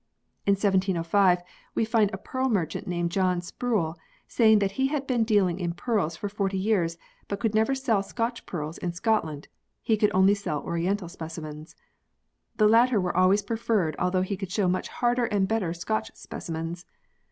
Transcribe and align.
In 0.47 0.53
1705, 0.53 1.43
we 1.75 1.85
find 1.85 2.09
a 2.11 2.17
pearl 2.17 2.49
merchant 2.49 2.87
named 2.87 3.11
John 3.11 3.39
Spruel 3.39 3.93
saying 4.27 4.57
that 4.57 4.71
he 4.71 4.87
had 4.87 5.05
been 5.05 5.23
dealing 5.23 5.59
in 5.59 5.73
pearls 5.75 6.15
for 6.17 6.27
forty 6.27 6.57
years 6.57 6.97
but 7.27 7.39
could 7.39 7.53
never 7.53 7.75
sell 7.75 8.01
Scotch 8.01 8.47
pearls 8.47 8.79
in 8.79 8.93
Scotland, 8.93 9.47
he 9.79 9.95
could 9.95 10.09
only 10.11 10.33
sell 10.33 10.61
oriental 10.63 11.07
specimens. 11.07 11.75
The 12.55 12.67
latter 12.67 12.99
were 12.99 13.15
always 13.15 13.43
preferred 13.43 13.95
although 13.99 14.23
he 14.23 14.35
could 14.37 14.51
show 14.51 14.67
much 14.67 14.87
harder 14.87 15.25
and 15.25 15.47
better 15.47 15.71
Scotch 15.71 16.09
specimens. 16.15 16.83